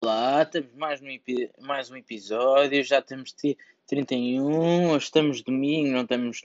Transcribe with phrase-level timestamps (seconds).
[0.00, 1.06] Olá, temos mais um,
[1.58, 3.34] mais um episódio, já temos
[3.88, 6.40] 31, hoje estamos domingo, não estamos,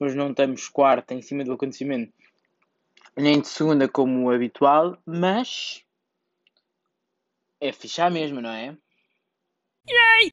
[0.00, 2.12] hoje não estamos quarta em cima do acontecimento,
[3.16, 5.84] nem de segunda como o habitual, mas
[7.60, 8.76] é fichar mesmo, não é?
[9.88, 10.32] Yay!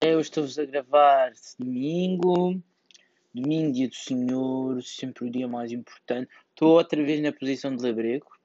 [0.00, 2.60] Eu estou-vos a gravar domingo,
[3.32, 6.28] domingo, dia do Senhor, sempre o dia mais importante.
[6.50, 8.37] Estou outra vez na posição de labrego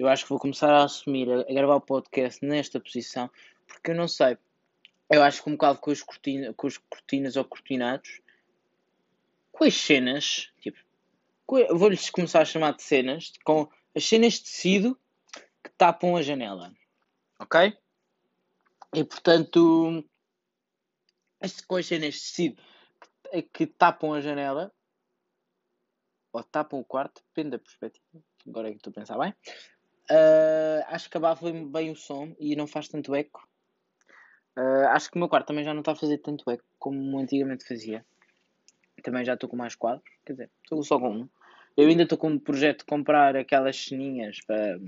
[0.00, 3.30] eu acho que vou começar a assumir, a, a gravar o podcast nesta posição,
[3.66, 4.38] porque eu não sei.
[5.10, 8.22] Eu acho que um bocado com, cortina, com os cortinas ou cortinados,
[9.52, 10.78] com as cenas, tipo,
[11.76, 14.98] vou-lhes começar a chamar de cenas, com as cenas de tecido
[15.62, 16.72] que tapam a janela.
[17.38, 17.76] Ok?
[18.94, 20.02] E portanto,
[21.66, 22.62] com as cenas de tecido
[23.30, 24.72] que, que tapam a janela,
[26.32, 28.24] ou tapam o quarto, depende da perspectiva.
[28.46, 29.34] Agora é que estou a pensar bem.
[30.10, 33.48] Uh, acho que abafa bem o som e não faz tanto eco.
[34.58, 37.18] Uh, acho que o meu quarto também já não está a fazer tanto eco como
[37.18, 38.04] antigamente fazia.
[39.02, 41.28] Também já estou com mais quadros, quer dizer, estou só com um.
[41.76, 44.80] Eu ainda estou com um projeto de comprar aquelas ceninhas para,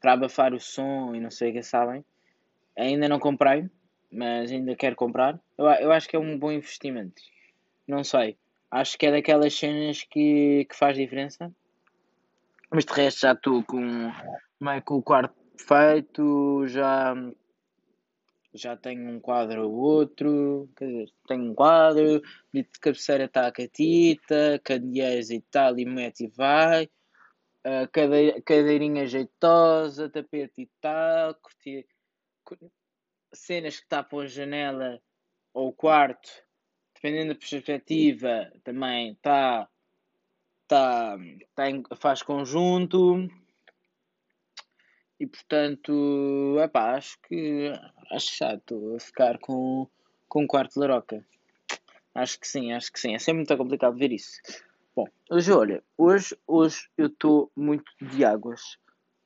[0.00, 2.04] para abafar o som e não sei o que sabem.
[2.76, 3.68] Ainda não comprei,
[4.12, 5.40] mas ainda quero comprar.
[5.56, 7.22] Eu, eu acho que é um bom investimento.
[7.88, 8.36] Não sei.
[8.70, 11.50] Acho que é daquelas cenas que, que faz diferença.
[12.74, 14.10] Mas de resto já estou com
[14.84, 17.14] com o quarto feito, já,
[18.52, 22.20] já tenho um quadro ou outro, quer dizer, tenho um quadro,
[22.52, 26.86] de cabeceira está a catita, candeeiros e tal, e mete e vai,
[27.64, 31.38] uh, cade, cadeirinha jeitosa, tapete e tal,
[33.32, 35.00] cenas que tapam a janela
[35.52, 36.28] ou o quarto,
[36.92, 39.68] dependendo da perspectiva, também está
[40.74, 41.16] tá,
[41.54, 43.30] tá em, faz conjunto
[45.20, 47.72] e portanto epá, acho que
[48.10, 49.88] acho chato ficar com,
[50.28, 51.24] com um quarto de laroca.
[52.12, 53.14] Acho que sim, acho que sim.
[53.14, 54.40] É sempre muito complicado ver isso.
[54.96, 58.76] Bom, hoje olha, hoje, hoje eu estou muito de águas.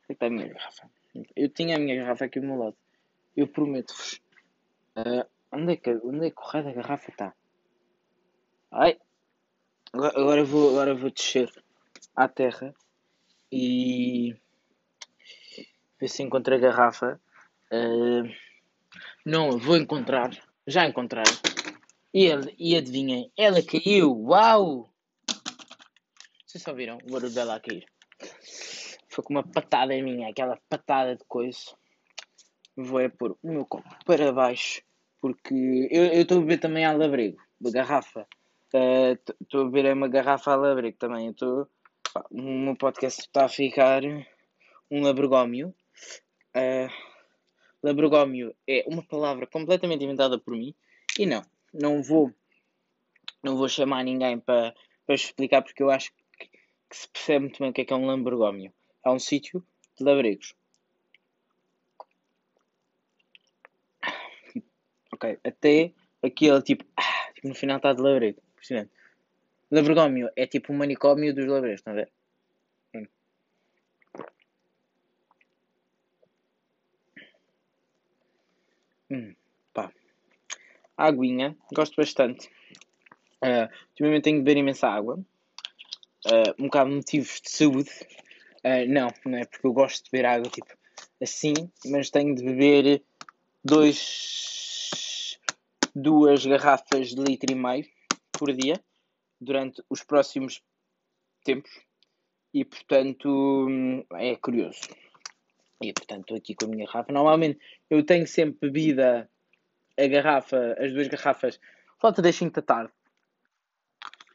[0.05, 0.91] Onde é está a minha garrafa?
[1.35, 2.77] Eu tinha a minha garrafa aqui ao meu lado.
[3.37, 4.21] Eu prometo-vos.
[4.97, 7.35] Uh, onde, é que, onde é que o raio da garrafa está?
[8.71, 8.99] Ai,
[10.01, 11.51] Agora, vou, agora vou descer
[12.15, 12.73] à terra
[13.51, 14.37] e
[16.01, 17.21] ver se encontro a garrafa.
[17.73, 18.33] Uh,
[19.27, 20.31] não, vou encontrar.
[20.69, 21.25] Já encontrei.
[22.15, 24.17] E, ele, e adivinhem, ela caiu.
[24.17, 24.89] Uau!
[26.47, 27.85] Vocês só viram o barulho dela a cair?
[29.09, 31.75] Foi com uma patada em mim, aquela patada de coisa.
[32.77, 34.81] Vou é pôr o meu copo para baixo.
[35.21, 38.25] Porque eu estou a beber também a labrego, de garrafa.
[38.71, 41.33] Estou uh, a beber é uma garrafa a labrego também.
[41.33, 41.67] Tô,
[42.31, 44.03] o meu podcast está a ficar
[44.91, 45.75] um labregómio.
[46.55, 46.93] Uh,
[47.83, 50.75] labregómio é uma palavra completamente inventada por mim.
[51.19, 51.43] E não,
[51.73, 52.31] não vou,
[53.43, 54.75] não vou chamar ninguém para,
[55.09, 56.47] explicar porque eu acho que,
[56.91, 58.71] que se percebe muito bem o que é que é um labregómio.
[59.03, 59.65] É um sítio
[59.97, 60.55] de labregos.
[65.11, 68.43] Ok, até aquele tipo, ah, no final está de labrego.
[68.59, 68.91] Impressionante.
[69.71, 72.13] Labrogómio é tipo um manicômio dos labregos, estão a ver?
[72.95, 73.07] Hum.
[79.11, 79.35] Hum,
[79.73, 79.93] pá.
[80.97, 82.49] Aguinha, gosto bastante.
[83.43, 85.15] Uh, ultimamente tenho de beber imensa água.
[86.27, 87.91] Uh, um bocado de motivos de saúde.
[88.65, 90.77] Uh, não, não é porque eu gosto de beber água tipo
[91.23, 91.55] assim,
[91.87, 93.03] mas tenho de beber
[93.65, 95.39] dois,
[95.95, 97.98] duas garrafas de litro e meio
[98.39, 98.81] por dia
[99.41, 100.63] durante os próximos
[101.45, 101.71] tempos
[102.55, 104.89] e portanto é curioso.
[105.83, 107.13] E portanto aqui com a minha garrafa.
[107.13, 107.59] Normalmente
[107.91, 109.29] eu tenho sempre bebida
[109.99, 111.61] a garrafa, as duas garrafas,
[111.99, 112.93] falta das 5 da tarde.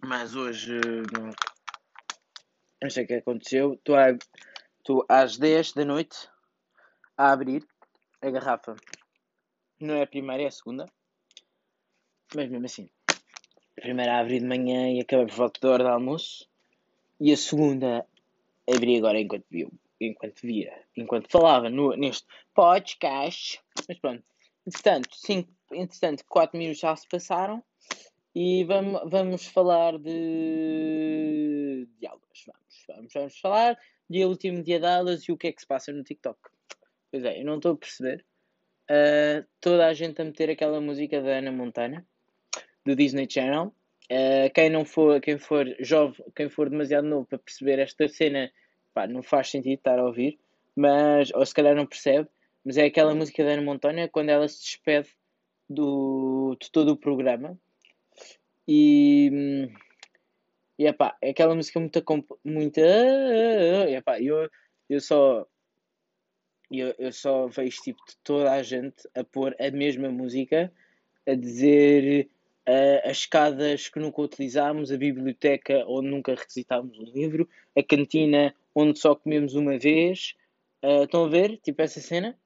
[0.01, 0.77] Mas hoje
[2.81, 3.73] não sei o que aconteceu.
[3.73, 4.09] Estou, a,
[4.77, 6.29] estou às 10 da noite
[7.17, 7.65] a abrir
[8.21, 8.75] a garrafa.
[9.79, 10.85] Não é a primeira, é a segunda.
[12.35, 12.89] Mas mesmo assim,
[13.83, 16.47] primeira abri de manhã e acabei por volta da hora do almoço.
[17.19, 18.07] E a segunda
[18.65, 19.67] abri agora enquanto via,
[19.99, 22.25] enquanto via, enquanto falava no, neste
[22.55, 23.61] podcast.
[23.85, 24.23] Mas pronto,
[24.65, 27.61] entretanto, cinco, entretanto, 4 minutos já se passaram
[28.33, 32.23] e vamos, vamos falar de, de aulas.
[32.47, 33.77] Vamos, vamos, vamos falar
[34.09, 36.39] de último dia de aulas e o que é que se passa no TikTok.
[37.11, 38.25] Pois é, eu não estou a perceber.
[38.89, 42.05] Uh, toda a gente a meter aquela música da Ana Montana
[42.85, 43.73] do Disney Channel.
[44.11, 48.51] Uh, quem não for, quem for jovem, quem for demasiado novo para perceber esta cena,
[48.93, 50.39] pá, não faz sentido estar a ouvir.
[50.75, 52.27] mas, ou se calhar não percebe,
[52.65, 55.09] mas é aquela música da Ana Montoya quando ela se despede
[55.69, 57.57] do, de todo o programa.
[58.67, 59.69] E,
[60.77, 62.03] e epá, é aquela música muito.
[62.43, 64.49] muito epá, eu,
[64.89, 65.45] eu só.
[66.71, 70.73] Eu, eu só vejo tipo toda a gente a pôr a mesma música,
[71.27, 72.29] a dizer
[72.67, 78.53] uh, as escadas que nunca utilizámos, a biblioteca onde nunca requisitámos um livro, a cantina
[78.75, 80.35] onde só comemos uma vez.
[80.83, 81.57] Uh, estão a ver?
[81.57, 82.37] Tipo essa cena?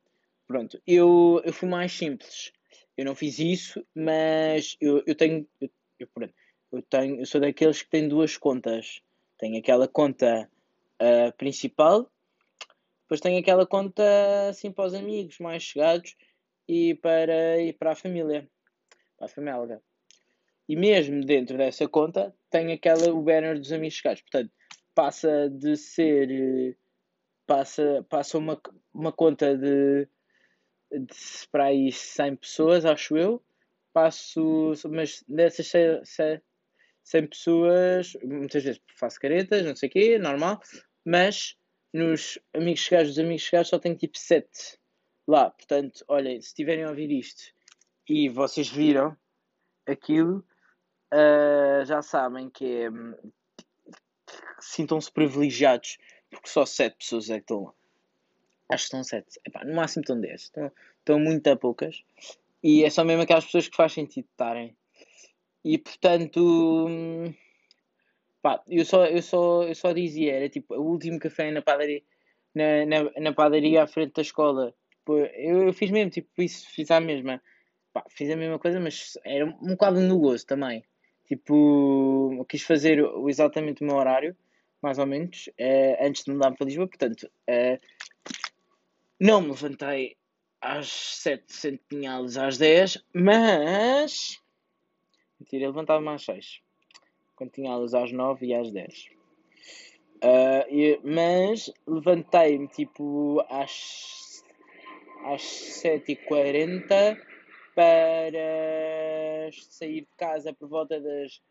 [0.47, 2.51] Pronto, eu, eu fui mais simples.
[2.95, 5.47] Eu não fiz isso, mas eu, eu tenho.
[5.59, 5.69] Eu,
[5.99, 6.29] eu,
[6.71, 9.01] eu, tenho, eu sou daqueles que têm duas contas.
[9.37, 10.49] Tenho aquela conta
[11.01, 12.09] uh, principal,
[13.07, 14.03] depois tenho aquela conta
[14.49, 16.13] assim para os amigos mais chegados
[16.67, 18.49] e para, e para a família.
[19.17, 19.81] Para a família.
[20.67, 24.21] E mesmo dentro dessa conta tem aquela, o banner dos amigos chegados.
[24.21, 24.51] Portanto,
[24.93, 26.77] passa de ser.
[27.45, 28.59] Passa, passa uma,
[28.93, 30.07] uma conta de,
[30.91, 33.41] de para aí 100 pessoas, acho eu.
[33.93, 34.73] Passo.
[34.89, 36.41] Mas dessas 100,
[37.03, 40.61] 100 pessoas, muitas vezes faço caretas, não sei o quê, normal.
[41.05, 41.55] Mas
[41.93, 44.77] nos amigos chegados dos amigos chegados só tenho tipo 7
[45.25, 45.49] lá.
[45.49, 47.53] Portanto, olhem, se tiverem a ouvir isto
[48.09, 49.15] e vocês viram
[49.85, 50.45] aquilo,
[51.13, 52.89] uh, já sabem que é.
[54.59, 55.97] Sintam-se privilegiados
[56.29, 57.73] porque só 7 pessoas é que estão lá.
[58.69, 59.41] Acho que estão 7.
[59.65, 60.41] no máximo estão 10.
[60.41, 62.03] Estão, estão muito a poucas.
[62.61, 64.75] E é só mesmo aquelas pessoas que faz sentido estarem.
[65.63, 67.33] E portanto.
[68.41, 72.03] Pá, eu só, eu só, eu só dizia, era tipo o último café na padaria,
[72.53, 74.73] na, na, na padaria à frente da escola.
[75.07, 77.41] Eu, eu fiz mesmo, tipo, isso, fiz a mesma.
[77.93, 80.83] Pá, fiz a mesma coisa, mas era um bocado no gozo também.
[81.27, 84.35] Tipo, quis fazer exatamente o meu horário,
[84.81, 86.87] mais ou menos, uh, antes de mudar para Lisboa.
[86.87, 87.77] Portanto, uh,
[89.19, 90.15] não me levantei
[90.61, 94.41] às 7 centinhas às 10, mas.
[95.39, 96.61] Mentira, levantava-me às 6.
[97.35, 99.09] Quando tinha aulas às 9 e às 10.
[100.17, 104.43] Uh, e, mas levantei-me tipo às,
[105.25, 107.19] às 7h40
[107.75, 109.16] para
[109.55, 111.41] sair de casa por volta das,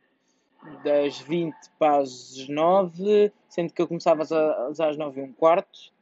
[0.82, 5.92] das 20 para as 9, sendo que eu começava às, às 9 e um quarto,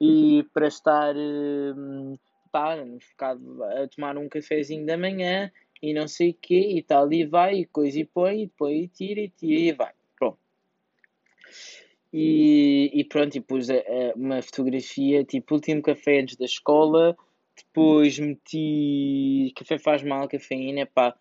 [0.00, 2.16] e para estar hum,
[2.52, 5.50] pá, a tomar um cafezinho da manhã
[5.82, 8.84] e não sei o quê, e tal, e vai, e coisa e põe, e depois
[8.84, 9.92] e tira, e tira, e vai.
[10.16, 10.38] Pronto.
[12.12, 17.16] E, e pronto, e pus a, a, uma fotografia, tipo, último café antes da escola,
[17.56, 21.14] depois meti café faz mal, cafeína, pá,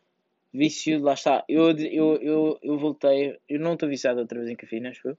[0.53, 1.43] vício, lá está.
[1.49, 5.17] Eu, eu, eu, eu voltei, eu não estou viciado outra vez em cafeína, acho eu.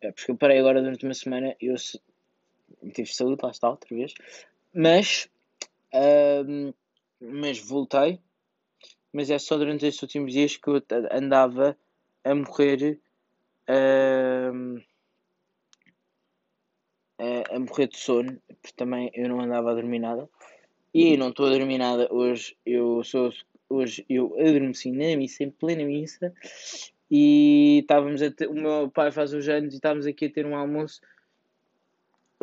[0.00, 1.76] É porque eu parei agora durante uma semana, eu
[2.92, 4.14] tive saúde, lá está, outra vez.
[4.74, 5.28] Mas,
[6.46, 6.72] um,
[7.20, 8.18] mas voltei.
[9.12, 11.76] Mas é só durante estes últimos dias que eu andava
[12.24, 12.98] a morrer.
[13.68, 14.80] Um,
[17.18, 20.28] a, a morrer de sono, porque também eu não andava a dormir nada.
[20.92, 22.56] E não estou a dormir nada hoje.
[22.66, 23.32] Eu sou
[23.72, 26.32] hoje eu adormeci na missa, em plena missa,
[27.10, 30.46] e estávamos a ter, o meu pai faz os anos e estávamos aqui a ter
[30.46, 31.00] um almoço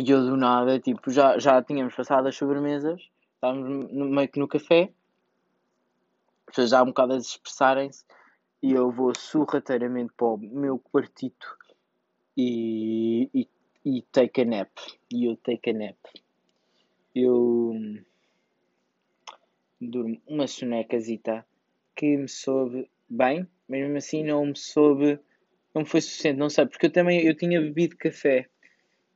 [0.01, 3.01] e eu do nada, tipo, já, já tínhamos passado as sobremesas,
[3.35, 4.91] estávamos no, meio que no café,
[6.47, 8.05] as pessoas já um bocado a expressarem-se
[8.63, 11.57] e eu vou sorrateiramente para o meu quartito
[12.37, 13.47] e, e
[13.85, 14.69] e take a nap.
[15.11, 15.97] E eu take a nap.
[17.15, 17.73] Eu
[19.79, 21.45] durmo uma sonecazita
[21.95, 25.19] que me soube bem, mesmo assim não me soube,
[25.73, 28.47] não foi suficiente, não sei, porque eu também eu tinha bebido café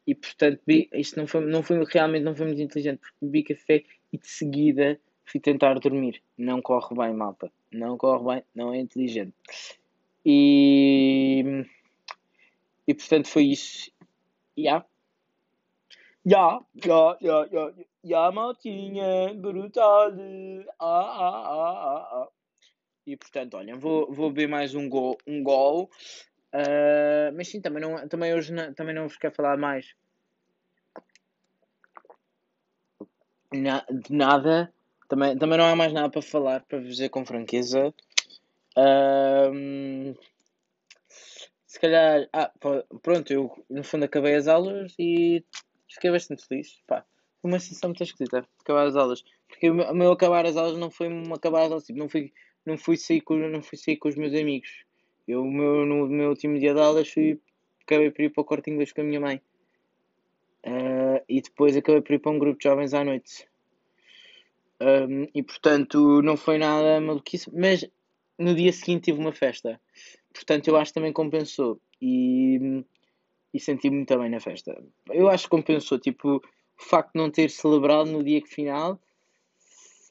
[0.05, 3.83] e portanto isto não foi, não foi realmente não foi muito inteligente porque bebi café
[4.11, 6.21] e de seguida fui tentar dormir.
[6.37, 7.51] Não corre bem, malta.
[7.71, 9.33] Não corre bem, não é inteligente.
[10.25, 11.65] E,
[12.87, 13.91] e portanto foi isso.
[14.57, 14.85] Ja.
[16.25, 20.13] Ja, ja, ja, ja, ja, Maltinha, brutal.
[20.79, 22.29] Ah, ah, ah, ah, ah.
[23.05, 25.17] E portanto, olha, vou, vou beber mais um gol.
[25.27, 25.89] Um gol.
[26.53, 29.93] Uh, mas sim, também, não, também hoje não, também não vos quero falar mais
[33.53, 34.73] na, de nada.
[35.09, 37.93] Também, também não há mais nada para falar, para dizer com franqueza.
[38.77, 40.17] Uh,
[41.67, 42.51] se calhar, ah,
[43.01, 45.43] pronto, eu no fundo acabei as aulas e
[45.93, 46.81] fiquei bastante feliz.
[46.87, 47.05] Pá,
[47.41, 49.23] foi uma sensação muito esquisita acabar as aulas.
[49.47, 52.31] Porque o meu, acabar as aulas não foi um acabar as aulas, tipo, não fui,
[52.65, 54.85] não fui, sair, com, não fui sair com os meus amigos.
[55.27, 57.39] Eu, meu, no meu último dia de aulas, fui,
[57.81, 59.41] acabei por ir para o corte inglês com a minha mãe.
[60.65, 63.47] Uh, e depois acabei por ir para um grupo de jovens à noite.
[64.81, 67.85] Um, e portanto não foi nada maluquice, mas
[68.37, 69.79] no dia seguinte tive uma festa.
[70.33, 71.79] Portanto eu acho que também compensou.
[72.01, 72.83] E,
[73.53, 74.83] e senti -me muito bem na festa.
[75.09, 75.99] Eu acho que compensou.
[75.99, 78.99] Tipo, o facto de não ter celebrado no dia final,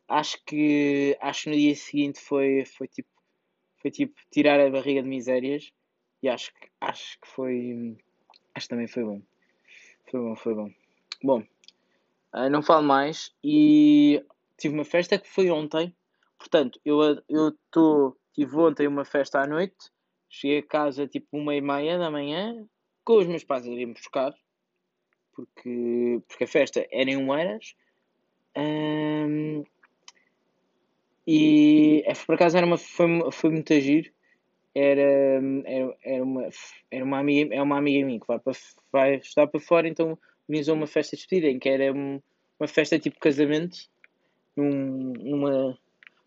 [0.08, 3.08] acho que acho que no dia seguinte foi, foi tipo
[3.80, 5.72] foi tipo tirar a barriga de misérias
[6.22, 7.96] e acho que acho que foi
[8.54, 9.22] acho que também foi bom.
[10.10, 10.70] Foi bom, foi bom.
[11.22, 11.40] Bom,
[12.34, 14.24] uh, não falo mais e
[14.56, 15.94] tive uma festa que foi ontem.
[16.38, 19.90] Portanto, eu eu tô, tive ontem uma festa à noite.
[20.28, 22.66] Cheguei a casa tipo uma e meia da manhã
[23.04, 24.34] com os meus pais irem buscar
[25.34, 27.74] porque, porque a festa era em Oeiras
[28.56, 29.64] um,
[31.26, 34.12] e é, por acaso era uma, foi, foi muito agir.
[34.74, 35.02] Era,
[35.66, 36.48] era, era, uma,
[36.90, 38.52] era uma amiga, é uma amiga minha que vai, para,
[38.90, 40.18] vai estar para fora, então
[40.48, 43.76] organizou uma festa de despedida em que era uma festa tipo casamento
[44.56, 45.78] num, numa,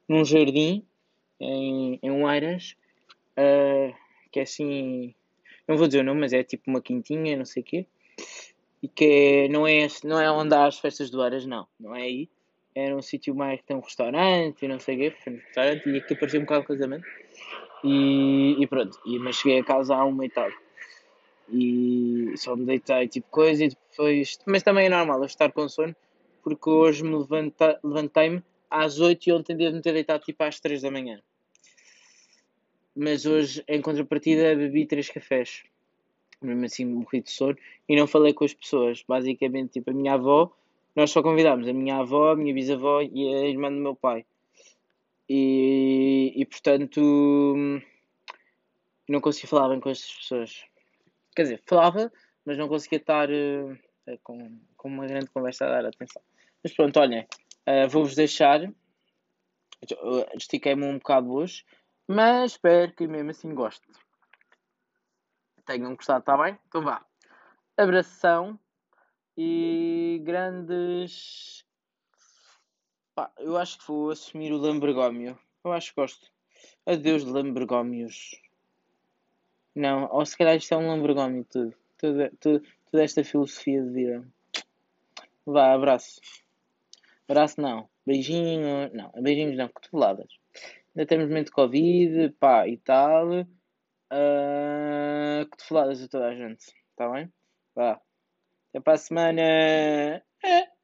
[0.07, 0.85] num jardim
[1.39, 2.75] em, em Oeiras,
[3.31, 3.95] uh,
[4.31, 5.15] que é assim,
[5.67, 7.85] não vou dizer o nome, mas é tipo uma quintinha, não sei o quê,
[8.81, 12.03] e que não é, não é onde há as festas do Eiras, não, não é
[12.03, 12.29] aí,
[12.73, 15.89] era um sítio mais que tem um restaurante e não sei o quê, um restaurante
[15.89, 17.05] e aqui parecia um bocado de casamento,
[17.83, 20.49] e, e pronto, e, mas cheguei a casa à uma e tal.
[21.47, 24.39] E só me deitei tipo coisa e depois.
[24.47, 25.95] Mas também é normal eu estar com sono,
[26.43, 27.15] porque hoje me
[27.83, 31.21] levantei-me às 8 e ontem devo-me ter deitado tipo às 3 da manhã.
[32.95, 35.63] Mas hoje, em contrapartida, bebi 3 cafés.
[36.41, 39.03] Mesmo assim, morri de sono e não falei com as pessoas.
[39.07, 40.55] Basicamente, tipo, a minha avó,
[40.95, 44.25] nós só convidámos a minha avó, a minha bisavó e a irmã do meu pai.
[45.27, 47.01] E, e portanto,
[49.09, 50.63] não consegui falar bem com estas pessoas.
[51.35, 52.11] Quer dizer, falava,
[52.45, 53.77] mas não conseguia estar uh,
[54.23, 56.21] com, com uma grande conversa a dar atenção.
[56.63, 57.27] Mas pronto, olhem,
[57.67, 58.71] uh, vou-vos deixar.
[60.35, 61.63] Estiquei-me um bocado hoje,
[62.07, 63.93] mas espero que mesmo assim gostem.
[65.65, 66.57] Tenham gostado, está bem?
[66.67, 67.03] Então vá.
[67.75, 68.59] Abração
[69.37, 71.65] e grandes.
[73.15, 75.37] Pá, eu acho que vou assumir o Lambergómio.
[75.63, 76.31] Eu acho que gosto.
[76.85, 78.39] Adeus, Lambergómios.
[79.73, 81.75] Não, ou se calhar isto é um Lambergómio tudo.
[81.97, 82.67] Tudo, tudo.
[82.91, 84.27] Toda esta filosofia de vida.
[85.45, 86.21] Vá, abraço.
[87.27, 87.89] Abraço não.
[88.05, 88.91] Beijinho.
[88.93, 90.44] Não, beijinhos não, cotoveladas.
[90.95, 93.41] Ainda temos momento de Covid, pá, e tal.
[94.11, 96.65] Uh, cotoveladas a toda a gente.
[96.91, 97.31] Está bem?
[97.75, 97.99] Vá.
[98.69, 99.41] Até para a semana.
[99.41, 100.74] É.